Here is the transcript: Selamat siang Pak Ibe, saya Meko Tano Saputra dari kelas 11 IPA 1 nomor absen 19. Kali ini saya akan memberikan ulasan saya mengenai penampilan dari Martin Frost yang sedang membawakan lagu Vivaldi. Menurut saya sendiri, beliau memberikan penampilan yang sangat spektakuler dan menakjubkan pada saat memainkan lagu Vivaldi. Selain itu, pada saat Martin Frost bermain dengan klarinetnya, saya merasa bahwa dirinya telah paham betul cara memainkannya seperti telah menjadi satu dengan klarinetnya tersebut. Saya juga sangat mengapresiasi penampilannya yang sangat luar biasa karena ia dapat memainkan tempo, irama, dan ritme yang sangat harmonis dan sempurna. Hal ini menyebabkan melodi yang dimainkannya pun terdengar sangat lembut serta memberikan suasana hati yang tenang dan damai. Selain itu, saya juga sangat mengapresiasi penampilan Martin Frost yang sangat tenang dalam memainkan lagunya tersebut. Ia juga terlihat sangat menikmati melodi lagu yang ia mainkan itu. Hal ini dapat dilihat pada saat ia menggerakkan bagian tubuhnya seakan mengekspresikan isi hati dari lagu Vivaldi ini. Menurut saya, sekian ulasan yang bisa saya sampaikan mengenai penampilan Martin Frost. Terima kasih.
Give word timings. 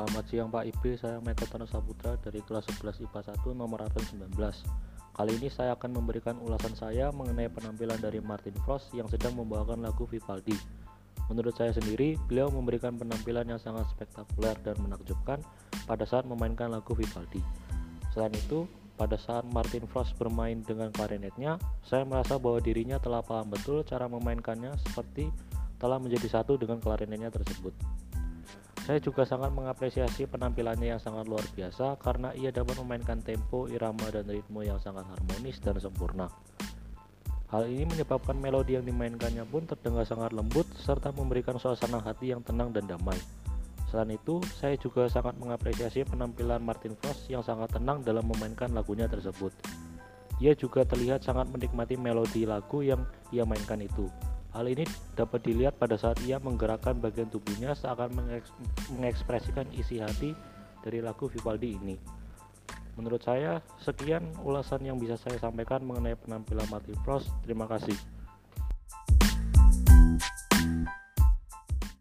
Selamat 0.00 0.32
siang 0.32 0.48
Pak 0.48 0.64
Ibe, 0.64 0.96
saya 0.96 1.20
Meko 1.20 1.44
Tano 1.44 1.68
Saputra 1.68 2.16
dari 2.24 2.40
kelas 2.40 2.64
11 2.72 3.04
IPA 3.04 3.36
1 3.36 3.52
nomor 3.52 3.84
absen 3.84 4.16
19. 4.32 4.32
Kali 5.12 5.32
ini 5.36 5.52
saya 5.52 5.76
akan 5.76 5.92
memberikan 5.92 6.40
ulasan 6.40 6.72
saya 6.72 7.12
mengenai 7.12 7.52
penampilan 7.52 8.00
dari 8.00 8.16
Martin 8.16 8.56
Frost 8.64 8.88
yang 8.96 9.12
sedang 9.12 9.36
membawakan 9.36 9.84
lagu 9.84 10.08
Vivaldi. 10.08 10.56
Menurut 11.28 11.52
saya 11.52 11.76
sendiri, 11.76 12.16
beliau 12.32 12.48
memberikan 12.48 12.96
penampilan 12.96 13.44
yang 13.44 13.60
sangat 13.60 13.92
spektakuler 13.92 14.56
dan 14.64 14.80
menakjubkan 14.80 15.44
pada 15.84 16.08
saat 16.08 16.24
memainkan 16.24 16.72
lagu 16.72 16.96
Vivaldi. 16.96 17.44
Selain 18.16 18.32
itu, 18.32 18.64
pada 18.96 19.20
saat 19.20 19.44
Martin 19.52 19.84
Frost 19.84 20.16
bermain 20.16 20.64
dengan 20.64 20.88
klarinetnya, 20.96 21.60
saya 21.84 22.08
merasa 22.08 22.40
bahwa 22.40 22.56
dirinya 22.64 22.96
telah 22.96 23.20
paham 23.20 23.52
betul 23.52 23.84
cara 23.84 24.08
memainkannya 24.08 24.80
seperti 24.80 25.28
telah 25.76 26.00
menjadi 26.00 26.40
satu 26.40 26.56
dengan 26.56 26.80
klarinetnya 26.80 27.28
tersebut. 27.28 27.76
Saya 28.90 28.98
juga 28.98 29.22
sangat 29.22 29.54
mengapresiasi 29.54 30.26
penampilannya 30.26 30.90
yang 30.90 30.98
sangat 30.98 31.30
luar 31.30 31.46
biasa 31.54 31.94
karena 32.02 32.34
ia 32.34 32.50
dapat 32.50 32.74
memainkan 32.82 33.22
tempo, 33.22 33.70
irama, 33.70 34.02
dan 34.10 34.26
ritme 34.26 34.66
yang 34.66 34.82
sangat 34.82 35.06
harmonis 35.06 35.62
dan 35.62 35.78
sempurna. 35.78 36.26
Hal 37.54 37.70
ini 37.70 37.86
menyebabkan 37.86 38.34
melodi 38.34 38.74
yang 38.74 38.82
dimainkannya 38.82 39.46
pun 39.46 39.62
terdengar 39.70 40.02
sangat 40.10 40.34
lembut 40.34 40.66
serta 40.74 41.14
memberikan 41.14 41.54
suasana 41.54 42.02
hati 42.02 42.34
yang 42.34 42.42
tenang 42.42 42.74
dan 42.74 42.90
damai. 42.90 43.14
Selain 43.94 44.10
itu, 44.10 44.42
saya 44.58 44.74
juga 44.74 45.06
sangat 45.06 45.38
mengapresiasi 45.38 46.02
penampilan 46.10 46.58
Martin 46.58 46.98
Frost 46.98 47.30
yang 47.30 47.46
sangat 47.46 47.70
tenang 47.70 48.02
dalam 48.02 48.26
memainkan 48.26 48.74
lagunya 48.74 49.06
tersebut. 49.06 49.54
Ia 50.42 50.58
juga 50.58 50.82
terlihat 50.82 51.22
sangat 51.22 51.46
menikmati 51.46 51.94
melodi 51.94 52.42
lagu 52.42 52.82
yang 52.82 53.06
ia 53.30 53.46
mainkan 53.46 53.78
itu. 53.78 54.10
Hal 54.50 54.66
ini 54.66 54.82
dapat 55.14 55.46
dilihat 55.46 55.78
pada 55.78 55.94
saat 55.94 56.18
ia 56.26 56.42
menggerakkan 56.42 56.98
bagian 56.98 57.30
tubuhnya 57.30 57.70
seakan 57.78 58.10
mengekspresikan 58.98 59.70
isi 59.78 60.02
hati 60.02 60.34
dari 60.82 60.98
lagu 60.98 61.30
Vivaldi 61.30 61.78
ini. 61.78 61.96
Menurut 62.98 63.22
saya, 63.22 63.62
sekian 63.78 64.26
ulasan 64.42 64.82
yang 64.82 64.98
bisa 64.98 65.14
saya 65.14 65.38
sampaikan 65.38 65.86
mengenai 65.86 66.18
penampilan 66.18 66.66
Martin 66.66 66.98
Frost. 67.06 67.30
Terima 67.46 67.70
kasih. 67.70 67.94